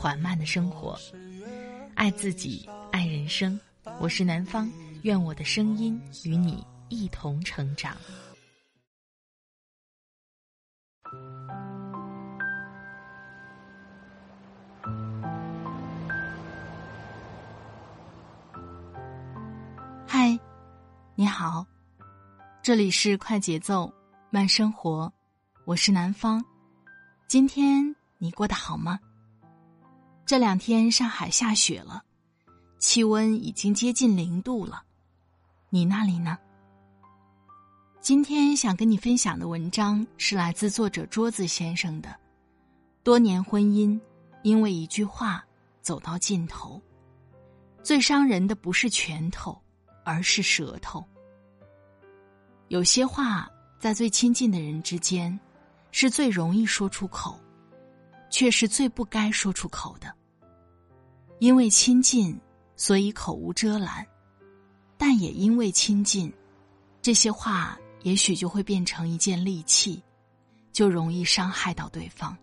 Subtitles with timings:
[0.00, 0.98] 缓慢的生活，
[1.94, 3.60] 爱自己，爱人生。
[3.98, 4.66] 我是南方，
[5.02, 7.94] 愿我的声音与你一同成长。
[20.06, 20.38] 嗨，
[21.14, 21.66] 你好，
[22.62, 23.92] 这里是快节奏
[24.30, 25.12] 慢生活，
[25.66, 26.42] 我是南方。
[27.28, 28.98] 今天你过得好吗？
[30.30, 32.04] 这两天上海下雪了，
[32.78, 34.80] 气温已经接近零度了。
[35.70, 36.38] 你那里呢？
[38.00, 42.16] 今天想跟你分享的文章是来自作者桌子先生的。
[43.02, 44.00] 多年婚姻，
[44.44, 45.44] 因为一句话
[45.82, 46.80] 走到尽头。
[47.82, 49.60] 最伤人的不是拳头，
[50.04, 51.04] 而是舌头。
[52.68, 53.50] 有些话
[53.80, 55.36] 在最亲近的人之间，
[55.90, 57.36] 是最容易说出口，
[58.30, 60.19] 却是最不该说出口的。
[61.40, 62.38] 因为亲近，
[62.76, 64.04] 所以口无遮拦；
[64.98, 66.30] 但也因为亲近，
[67.00, 70.02] 这些话也许就会变成一件利器，
[70.70, 72.36] 就容易伤害到对方。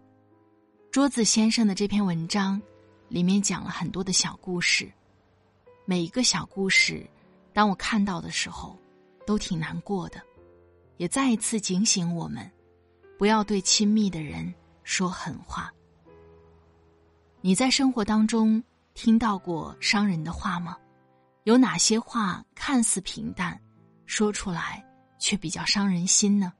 [0.89, 2.59] 桌子先生的这篇文章，
[3.07, 4.91] 里面讲了很多的小故事，
[5.85, 7.07] 每一个小故事，
[7.53, 8.75] 当我看到的时候，
[9.27, 10.19] 都挺难过的，
[10.97, 12.51] 也再一次警醒我们，
[13.15, 15.71] 不要对亲密的人说狠话。
[17.41, 18.63] 你在生活当中。
[18.97, 20.75] 听到过伤人的话吗？
[21.43, 23.61] 有哪些话看似平淡，
[24.07, 24.83] 说出来
[25.19, 26.51] 却比较伤人心呢？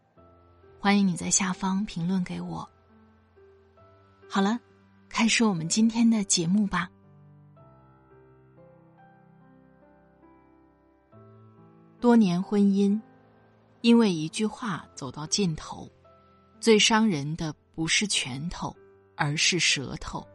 [0.80, 2.70] 欢迎你在下方评论给我。
[4.30, 4.59] 好了，
[5.09, 6.88] 开始我们今天的节目吧。
[12.00, 13.02] 多年婚姻，
[13.81, 15.90] 因为一句话走到尽头，
[16.59, 18.74] 最伤人的不是拳头，
[19.16, 20.26] 而是舌头。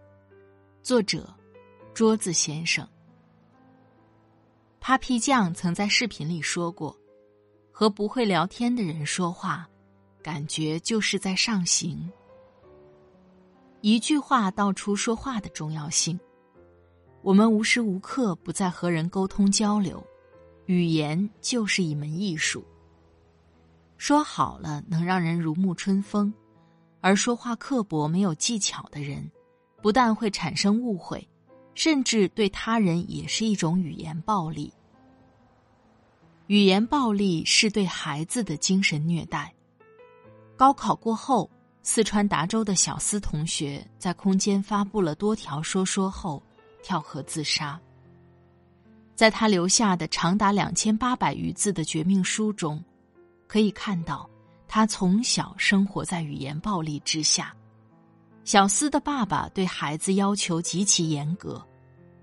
[0.83, 1.33] 作者。
[1.95, 2.89] 桌子先生
[4.81, 6.97] ，Papi 酱曾在视频里说过
[7.71, 9.69] ：“和不会聊天的人说话，
[10.23, 12.11] 感觉就是在上刑。”
[13.83, 16.19] 一句话道出说话的重要性。
[17.21, 20.03] 我们无时无刻不在和人沟通交流，
[20.65, 22.65] 语言就是一门艺术。
[23.99, 26.33] 说好了能让人如沐春风，
[27.03, 29.31] 而说话刻薄、没有技巧的人，
[29.83, 31.29] 不但会产生误会。
[31.75, 34.73] 甚至对他人也是一种语言暴力。
[36.49, 39.53] 语言暴力是对孩子的精神虐待。
[40.57, 41.51] 高考过后，
[41.83, 46.43] 四川达州的小思同学在空间发布了多条说说后，
[46.83, 47.81] 跳河自杀。
[49.15, 52.83] 在他留下的长达两千八百余字的绝命书中，
[53.47, 54.29] 可以看到
[54.69, 57.55] 他从小生活在语言暴力之下。
[58.45, 61.65] 小思的爸爸对孩子要求极其严格，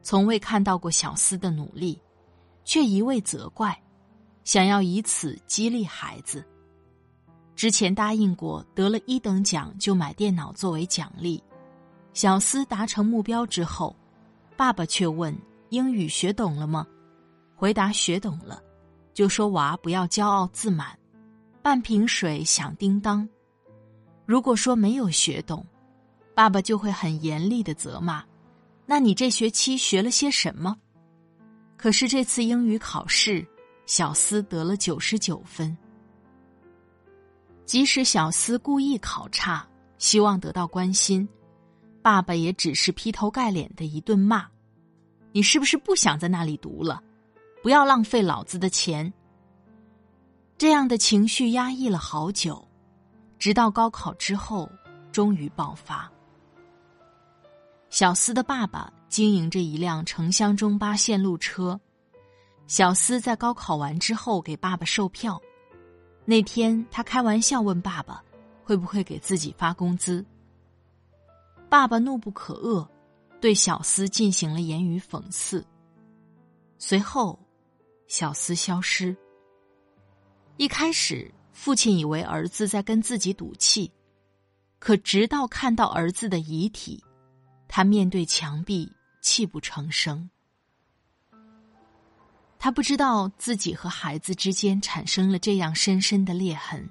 [0.02, 2.00] 从未看到过小思的努力，
[2.66, 3.78] 却一味责怪，
[4.44, 6.46] 想要以此激励孩子。
[7.56, 11.42] 之前答应过得了一等奖就买电脑作为奖励，
[12.14, 13.96] 小思达成目标之后，
[14.58, 15.34] 爸爸却问
[15.70, 16.86] 英语学懂了吗？
[17.56, 18.62] 回答学懂了，
[19.14, 20.98] 就说娃不要骄傲自满，
[21.62, 23.28] 半瓶水响叮当。
[24.26, 25.66] 如果说没有学懂。
[26.40, 28.24] 爸爸就会很严厉的责骂
[28.88, 30.74] ：“那你这学期学了些什么？”
[31.76, 33.46] 可是这次英语考试，
[33.86, 35.78] 小思得了九十九分。
[37.66, 39.68] 即使小思故意考差，
[39.98, 41.28] 希望得到关心，
[42.02, 44.48] 爸爸也只是劈头盖脸的一顿骂
[45.36, 47.04] ：“你是不是不想在那里读了？
[47.62, 49.14] 不要浪费老子的钱。”
[50.58, 52.66] 这样的情绪压抑了好久，
[53.38, 54.72] 直到高考之后，
[55.12, 56.10] 终于爆发。
[57.90, 61.80] 小思的爸爸经营着一辆城乡中巴线路车，
[62.68, 65.42] 小思在高考完之后给爸爸售票。
[66.24, 68.24] 那天，他开玩笑问爸爸
[68.64, 70.24] ：“会不会给自己发工资？”
[71.68, 72.88] 爸爸怒不可遏，
[73.42, 75.66] 对小思进行了言语讽刺。
[76.78, 77.40] 随后，
[78.08, 79.18] 小思消失。
[80.58, 83.92] 一开始，父亲以为儿子在跟自己赌气，
[84.78, 87.04] 可直到看到儿子的遗体。
[87.70, 90.30] 他面对墙壁泣不成声。
[92.58, 96.90] 他不知道自己和孩子之间产生了这样深深的裂痕，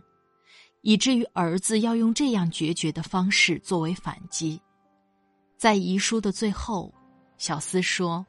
[0.81, 4.59] 以至于儿子要用这样决绝的方式作为反击。
[5.59, 6.95] 在遗书的最后，
[7.37, 8.25] 小思说：“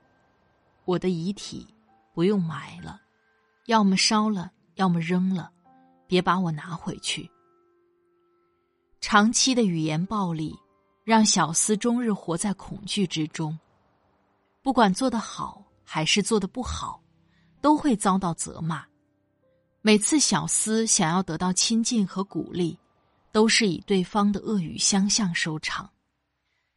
[0.84, 1.66] 我的遗体
[2.14, 3.00] 不用埋了，
[3.68, 5.52] 要么烧了，要么扔了，
[6.08, 7.30] 别把我拿回去。”
[9.00, 10.58] 长期的语言暴力
[11.10, 13.58] 让小思终日活在恐惧之中，
[14.62, 17.02] 不管做得好还是做得不好。
[17.62, 18.86] 都会遭到责骂。
[19.82, 22.78] 每次小思想要得到亲近和鼓励，
[23.32, 25.90] 都是以对方的恶语相向收场。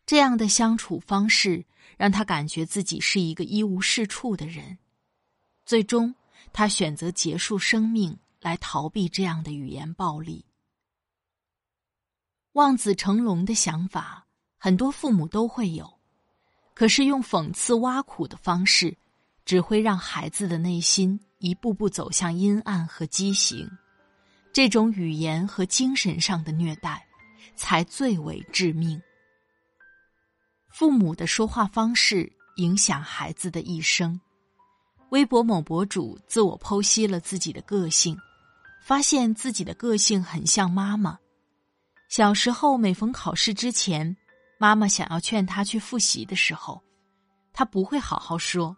[0.07, 1.65] 这样的相处方式
[1.97, 4.77] 让他感觉自己是一个一无是处的人。
[5.65, 6.13] 最终，
[6.53, 10.45] 他选择结束生命来逃避这样的语言暴力。
[12.53, 14.27] 望子成龙的想法，
[14.59, 15.99] 很多父母都会有，
[16.75, 18.97] 可是用讽刺挖苦的方式。
[19.45, 23.69] 只会让孩子的内心一步步走向阴暗和畸形，
[24.53, 27.05] 这种语言和精神上的虐待，
[27.57, 29.03] 才最为致命。
[30.71, 34.19] 父母的说话方式影响孩子的一生。
[35.11, 38.17] 微博某博主自我剖析了自己的个性，
[38.81, 41.19] 发现自己的个性很像妈妈。
[42.13, 44.15] 小时候，每逢考试之前，
[44.59, 46.79] 妈妈想要劝他去复习的时候，
[47.55, 48.77] 他不会好好说。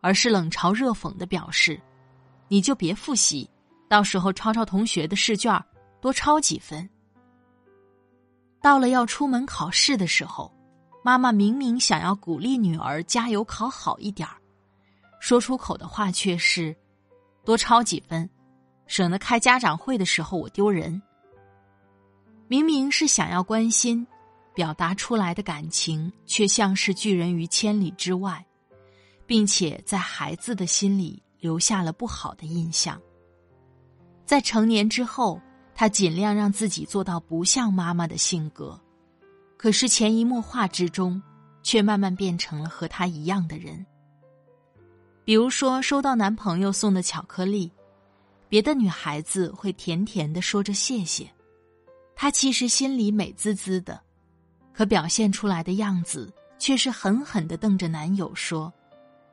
[0.00, 1.80] 而是冷嘲热讽的表示
[2.50, 3.48] ：“你就别复习，
[3.88, 5.56] 到时候抄抄同学的试卷，
[6.00, 6.90] 多抄几分。”
[8.60, 10.52] 到了要出门考试的时候，
[11.04, 14.34] 妈妈明明想要鼓励女儿加油考好一点儿，
[15.20, 16.74] 说出口的话却是
[17.46, 18.28] ：“多抄几分，
[18.88, 21.00] 省得开家长会的时候我丢人。”
[22.48, 24.06] 明明是想要关心，
[24.54, 28.44] 表达出来的感情却像是拒人于千里之外。
[29.26, 33.00] 并且在孩子的心里留下了不好的印象。
[34.26, 35.40] 在成年之后，
[35.74, 38.78] 他尽量让自己做到不像妈妈的性格，
[39.56, 41.22] 可是潜移默化之中，
[41.62, 43.84] 却慢慢变成了和他一样的人。
[45.24, 47.72] 比如说，收到男朋友送的巧克力，
[48.48, 51.30] 别的女孩子会甜甜的说着谢谢，
[52.14, 54.00] 她其实心里美滋滋的，
[54.72, 58.72] 可表现出来的样子却是狠狠的瞪着男友说。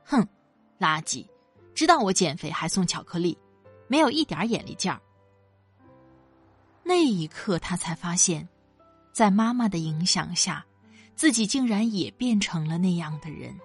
[0.04, 0.28] 哼，
[0.80, 1.26] 垃圾！
[1.74, 3.38] 知道我减肥还送巧克力，
[3.88, 5.00] 没有一点眼力劲儿。
[6.84, 8.48] 那一刻，他才发现，
[9.14, 10.66] 在妈妈的影响下，
[11.16, 13.56] 自己竟然也变成了那样的人。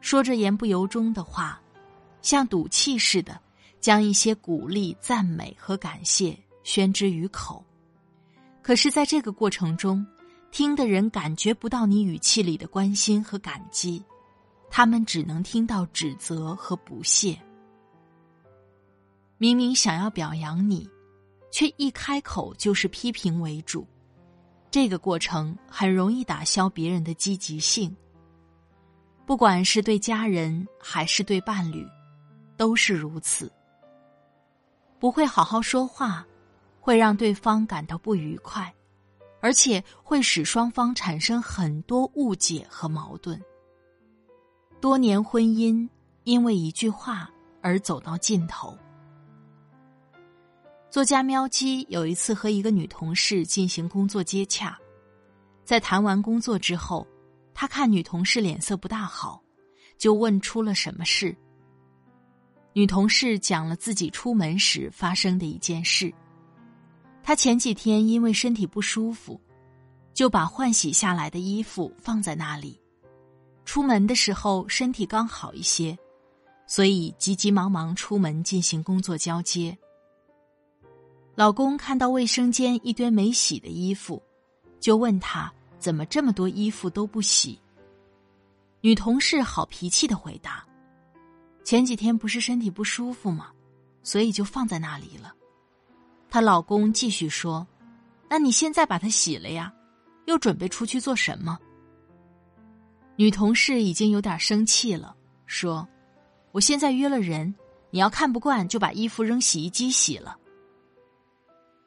[0.00, 1.60] 说着言不由衷的话，
[2.22, 3.38] 像赌气似的，
[3.80, 7.64] 将一些鼓励、赞美和感谢宣之于口。
[8.66, 10.04] 可是，在这个过程中，
[10.50, 14.02] 听的人感觉不到你语气里的关心和感激。
[14.68, 17.40] 他们只能听到指责和不屑。
[19.38, 20.90] 明明想要表扬你，
[21.52, 23.86] 却一开口就是批评为主，
[24.68, 27.96] 这个过程很容易打消别人的积极性。
[29.24, 31.86] 不管是对家人还是对伴侣，
[32.56, 33.48] 都是如此。
[34.98, 36.26] 不会好好说话，
[36.86, 38.72] 会让对方感到不愉快，
[39.40, 43.42] 而且会使双方产生很多误解和矛盾。
[44.80, 45.88] 多年婚姻
[46.22, 47.28] 因为一句话
[47.60, 48.78] 而走到尽头。
[50.88, 54.78] 作家喵姬有一次和一个女同事进行工作接洽，
[55.64, 57.04] 在谈完工作之后，
[57.52, 59.42] 他看女同事脸色不大好，
[59.98, 61.36] 就问出了什么事。
[62.74, 66.14] 女同事讲了自己出门时发生的一件事。
[67.26, 69.40] 她前几天因为身体不舒服，
[70.14, 72.80] 就把换洗下来的衣服放在那里。
[73.64, 75.98] 出门的时候身体刚好一些，
[76.68, 79.76] 所以急急忙忙出门进行工作交接。
[81.34, 84.22] 老公看到卫生间一堆没洗的衣服，
[84.78, 87.58] 就问他怎么这么多衣服都不洗。
[88.80, 90.64] 女同事好脾气的回答
[91.66, 93.50] ：“前几天不是身体不舒服吗？
[94.04, 95.34] 所以就放在那里了。”
[96.28, 97.66] 她老公继续说
[98.28, 99.72] ：“那你现在把它洗了呀？
[100.26, 101.58] 又准备出去做什么？”
[103.16, 105.16] 女同事已经有点生气了，
[105.46, 105.86] 说
[106.52, 107.54] ：“我现在约了人，
[107.90, 110.36] 你要看不惯就把衣服扔洗衣机洗了。”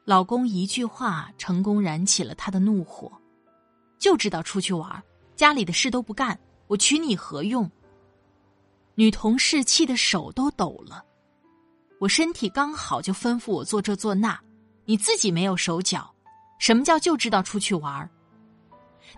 [0.05, 3.11] 老公一句话成功燃起了他的怒火，
[3.99, 5.03] 就知道出去玩，
[5.35, 7.69] 家里的事都不干，我娶你何用？
[8.95, 11.05] 女同事气得手都抖了，
[11.99, 14.39] 我身体刚好就吩咐我做这做那，
[14.85, 16.09] 你自己没有手脚，
[16.57, 18.09] 什么叫就知道出去玩儿？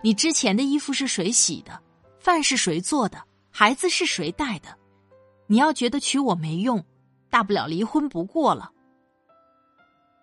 [0.02, 1.80] 你之前的衣服是谁洗的？
[2.18, 3.22] 饭是谁做的？
[3.50, 4.76] 孩子是谁带的？
[5.46, 6.84] 你要觉得娶我没用，
[7.30, 8.70] 大不了离婚不过了。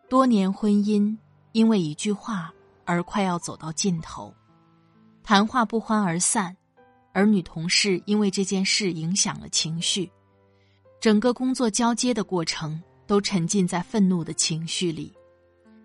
[0.09, 1.15] 多年婚姻
[1.51, 2.51] 因为一句话
[2.83, 4.33] 而快要走到尽头，
[5.23, 6.57] 谈话不欢而散，
[7.13, 10.11] 而女同事因为这件事影响了情绪，
[10.99, 15.13] 整个工作交接的过程都沉浸在愤怒的情绪里。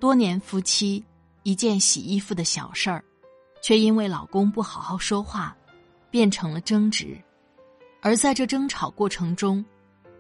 [0.00, 1.04] 多年夫妻，
[1.44, 3.04] 一件洗衣服的小事儿，
[3.62, 5.56] 却因为老公不好好说话，
[6.11, 7.16] 变成了争执。
[8.02, 9.64] 而在这争吵过程中，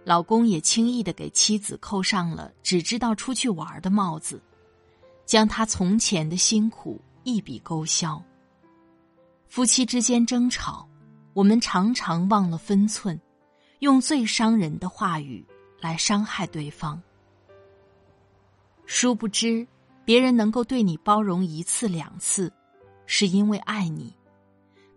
[0.04, 4.40] 老公也轻易的给妻子扣上了只知道出去玩的帽子，
[5.26, 8.22] 将他从前的辛苦一笔勾销。
[9.48, 10.88] 夫妻之间争吵，
[11.32, 13.20] 我们常常忘了分寸，
[13.80, 15.44] 用最伤人的话语
[15.80, 17.00] 来伤害对方。
[18.86, 19.66] 殊不知，
[20.04, 22.52] 别人能够对你包容一次两次，
[23.06, 24.12] 是因为爱你；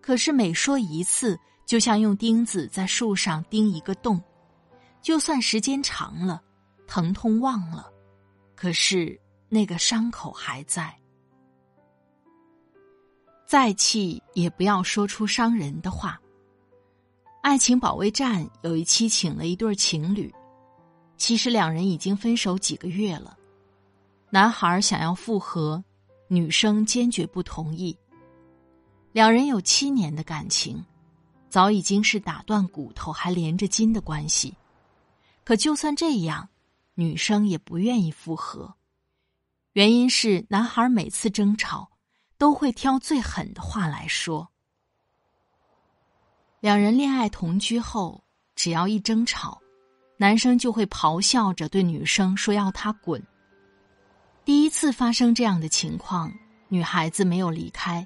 [0.01, 4.21] 可是每说一次，就像用钉子在树上钉一个洞，
[5.01, 6.41] 就算时间长了，
[6.85, 7.91] 疼痛忘了，
[8.55, 9.19] 可是
[9.49, 10.93] 那个伤口还在。
[13.45, 16.19] 再气也不要说出伤人的话。
[17.47, 20.29] 爱情保卫战有一期请了一对情侣，
[21.15, 23.37] 其实两人已经分手几个月了，
[24.29, 25.81] 男孩想要复合，
[26.27, 27.97] 女生坚决不同意。
[29.13, 30.83] 两人有七年的感情。
[31.47, 34.53] 早已经是打断骨头还连着筋的关系，
[35.45, 36.49] 可就算这样，
[36.95, 38.75] 女生也不愿意复合。
[39.71, 41.89] 原因是男孩每次争吵
[42.37, 44.49] 都会挑最狠的话来说。
[46.59, 48.23] 两人恋爱同居后，
[48.55, 49.61] 只要一争吵，
[50.17, 53.21] 男生就会咆哮着对女生说要她滚。
[54.43, 56.33] 第一次发生这样的情况，
[56.67, 58.05] 女孩子没有离开，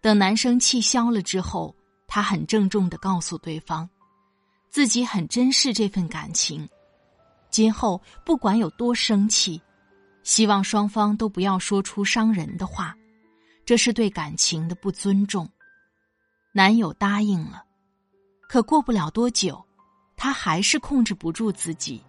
[0.00, 1.74] 等男生气消了之后。
[2.06, 3.88] 他很郑重的告诉对方，
[4.68, 6.68] 自己很珍视这份感情，
[7.50, 9.60] 今后不管有多生气，
[10.22, 12.94] 希望双方都不要说出伤人的话，
[13.64, 15.50] 这是对感情的不尊重。
[16.52, 17.64] 男友答应了，
[18.54, 19.60] 可过不了多久，
[20.16, 22.00] 他还是控制不住自己。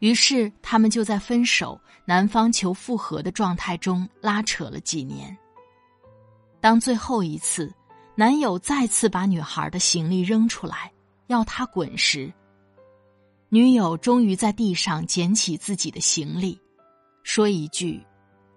[0.00, 5.34] 于是他们就在分手、男方求复合的状态中拉扯了几年。
[6.60, 7.72] 当最后一次。
[8.14, 10.92] 男友再次把女孩的行李扔出来，
[11.28, 12.30] 要她滚时，
[13.48, 16.60] 女友终于在地上捡起自己的行李，
[17.22, 18.06] 说一句：“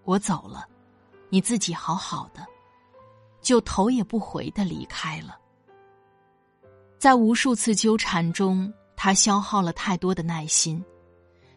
[0.03, 0.67] 我走了，
[1.29, 2.46] 你自己好好的。”
[3.41, 5.39] 就头也不回的离开了。
[7.05, 10.83] 在无数次纠缠中，他消耗了太多的耐心，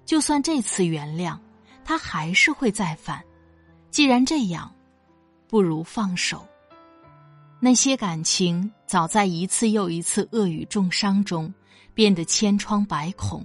[0.04, 1.38] 就算这次原谅，
[1.86, 3.24] 他还是会再犯。
[3.90, 4.70] 既然这样，
[5.48, 6.46] 不如放手。
[7.60, 11.50] 那些感情早在一次又一次恶语重伤中
[11.94, 13.42] 变得千疮百孔，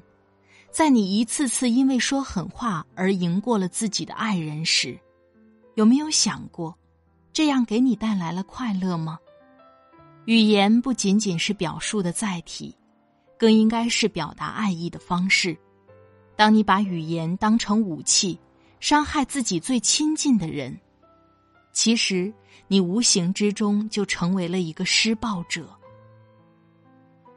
[0.72, 5.00] 在你一次次因为说狠话而赢过了自己的爱人时，
[5.76, 6.78] 有没有想过，
[7.32, 9.18] 这样给你带来了快乐吗？
[10.26, 12.74] 语言不仅仅是表述的载体，
[13.38, 15.58] 更应该是表达爱意的方式。
[16.36, 18.40] 当你把语言当成武器，
[18.80, 20.78] 伤害自己最亲近的人。
[21.74, 22.34] 其实，
[22.68, 25.68] 你无形之中就成为了一个施暴者。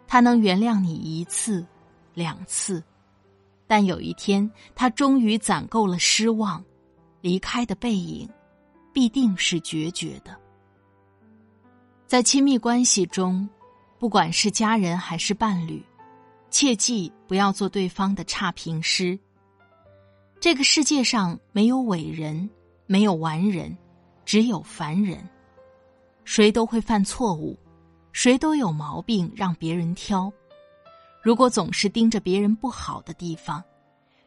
[0.07, 1.67] 他能原谅你一次、
[2.15, 2.81] 两次，
[3.67, 6.65] 但有一天，他终于攒够了失望，
[7.21, 8.29] 离开的背影，
[8.93, 10.39] 必定是决绝的。
[12.07, 13.49] 在亲密关系中，
[13.99, 15.85] 不管是家人还是伴侣，
[16.51, 19.19] 切记不要做对方的差评师。
[20.39, 22.49] 这个世界上没有伟人，
[22.87, 23.77] 没有完人。
[24.25, 25.19] 只有凡人，
[26.25, 27.57] 谁都会犯错误，
[28.13, 30.33] 谁都有毛病让别人挑。
[31.23, 33.63] 如果总是盯着别人不好的地方，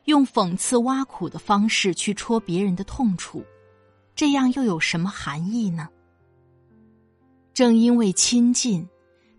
[0.06, 3.44] 用讽刺挖苦的方式去戳别人的痛处，
[4.16, 5.90] 这样又有什么含义呢？
[7.60, 8.88] 正因为亲近，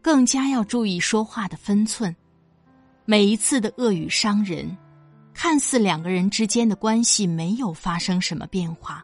[0.03, 2.15] 更加要注意说话的分寸。
[3.07, 4.77] 每一次的恶语伤人，
[5.33, 9.03] 看似两个人之间的关系没有发生什么变化。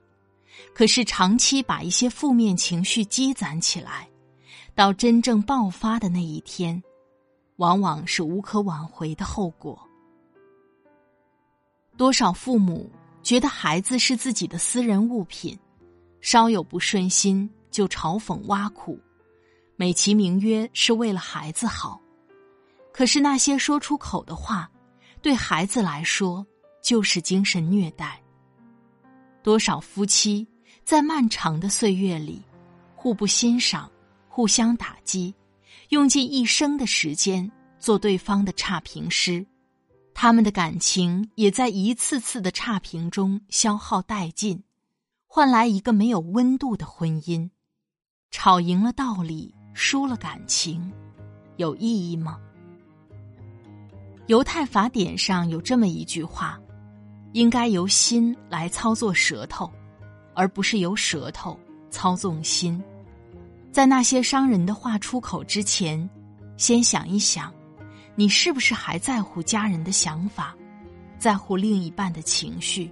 [0.75, 4.07] 可是，长期把一些负面情绪积攒起来，
[4.75, 6.83] 到真正爆发的那一天，
[7.57, 9.81] 往往是无可挽回的后果。
[11.97, 12.91] 多少父母
[13.23, 15.59] 觉得孩子是自己的私人物品，
[16.21, 19.01] 稍有不顺心就嘲讽挖苦，
[19.77, 22.01] 美其名曰是为了孩子好。
[22.93, 24.71] 可是那些说出口的话，
[25.23, 26.45] 对孩子来说
[26.83, 28.21] 就是精神虐待。
[29.43, 30.47] 多少夫妻？
[30.83, 32.41] 在漫长的岁月里，
[32.95, 33.91] 互不欣赏，
[34.29, 35.35] 互相打击，
[35.89, 39.45] 用尽一生的时间做对方的差评师，
[40.15, 44.63] 他们的感情也在一次次的差评中消耗殆尽，
[45.27, 47.51] 换来一个没有温度的婚姻。
[48.31, 50.91] 吵赢了道理，输了感情，
[51.57, 52.39] 有意义吗？
[54.27, 56.59] 犹太法典上有这么一句话：
[57.33, 59.71] 应该由心来操作舌头，
[60.35, 62.83] 而不是由舌头操纵心。
[63.71, 66.09] 在那些伤人的话出口之前，
[66.57, 67.53] 先想一想，
[68.15, 70.57] 你是不是还在乎家人的想法，
[71.19, 72.91] 在乎另一半的情绪？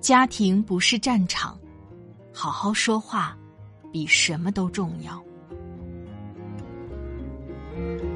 [0.00, 1.60] 家庭不是战场，
[2.32, 3.36] 好好说话。
[3.92, 5.22] 比什么都重要。
[7.82, 8.11] thank you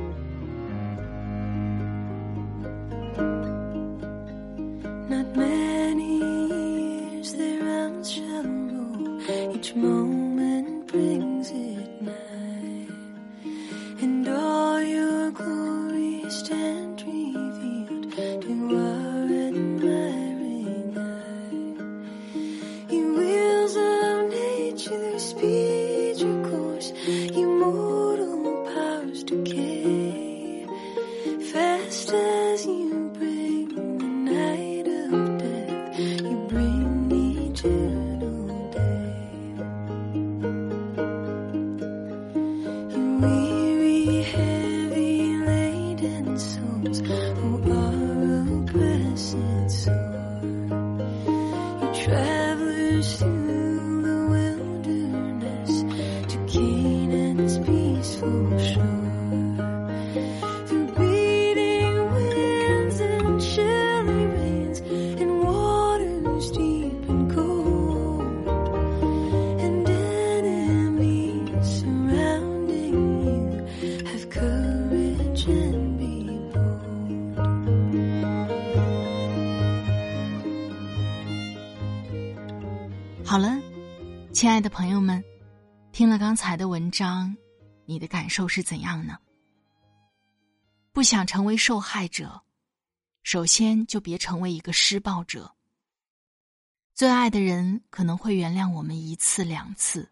[56.66, 57.25] 好
[86.26, 87.36] 刚才的文章，
[87.84, 89.16] 你的感受是怎样呢？
[90.92, 92.42] 不想成为受害者，
[93.22, 95.48] 首先就别成为一个施暴者。
[96.94, 100.10] 最爱的人可能会原谅我们一次两次，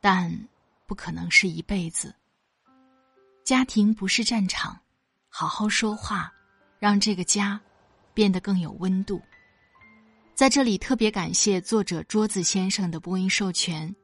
[0.00, 0.48] 但
[0.86, 2.14] 不可能是一辈子。
[3.44, 4.80] 家庭不是战场，
[5.28, 6.32] 好好说话，
[6.78, 7.60] 让这个家
[8.14, 9.20] 变得更有温度。
[10.34, 13.94] 在这里特别感谢作者桌子先生的播音授权。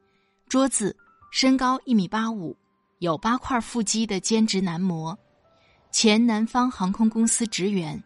[0.47, 0.95] 桌子
[1.29, 2.55] 身高一米八五，
[2.99, 5.17] 有八块腹肌的兼职男模，
[5.91, 8.01] 前南方航空公司职员。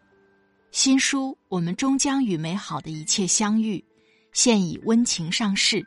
[0.70, 3.78] 新书《我们终将与美好的一切相遇》，
[4.32, 5.86] 现已温情上市。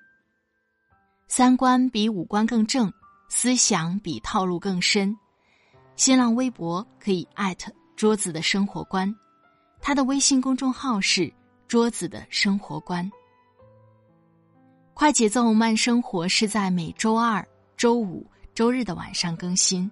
[1.27, 2.91] 三观比五官更正，
[3.29, 5.15] 思想比套路更深。
[5.95, 9.13] 新浪微博可以艾特桌子的生活观，
[9.81, 11.33] 他的微信公众号是。
[11.67, 13.11] 桌子的生活观，
[14.95, 19.91] 快节奏慢生活是在每周二、周五、周日的晚上更新。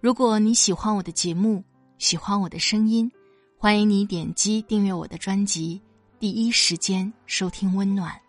[0.00, 1.62] 如果你喜欢我的节目，
[1.98, 3.08] 喜欢我的声音，
[3.56, 5.80] 欢迎你点击订阅我的专辑，
[6.18, 8.20] 第一时间收听温暖。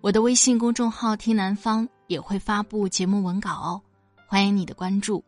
[0.00, 3.82] 我的微信公众号“听南方”也会发布节目文稿哦，
[4.28, 5.24] 欢迎你的关注。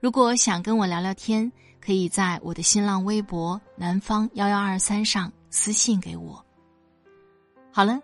[0.00, 1.50] 如果想跟我聊聊天。
[1.80, 6.42] 可以在我的新浪微博“南方幺幺二三”上私信给我。
[7.70, 8.00] 好了，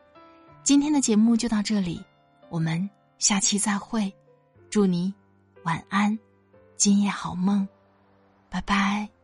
[0.63, 2.03] 今天的节目就到这里，
[2.49, 4.13] 我们下期再会。
[4.71, 5.13] 祝你
[5.65, 6.17] 晚安，
[6.77, 7.67] 今夜好梦，
[8.49, 9.20] 拜拜。